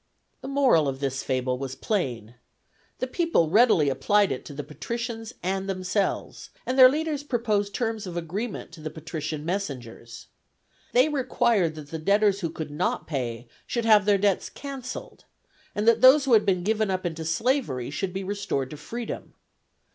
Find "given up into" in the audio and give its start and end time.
16.63-17.23